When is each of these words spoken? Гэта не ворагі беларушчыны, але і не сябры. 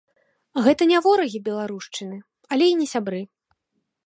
Гэта 0.67 0.87
не 0.91 0.97
ворагі 1.05 1.41
беларушчыны, 1.49 2.17
але 2.57 2.65
і 2.71 2.79
не 2.81 2.87
сябры. 2.95 3.21